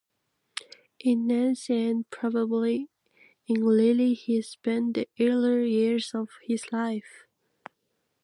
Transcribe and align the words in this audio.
In 1.01 1.27
Nancy 1.27 1.87
and 1.87 2.09
probably 2.09 2.89
in 3.45 3.63
Lille 3.63 4.15
he 4.15 4.41
spent 4.41 4.95
the 4.95 5.07
earlier 5.19 5.59
years 5.59 6.15
of 6.15 6.29
his 6.47 6.71
life. 6.71 7.27